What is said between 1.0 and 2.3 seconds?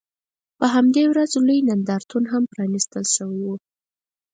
ورځ لوی نندارتون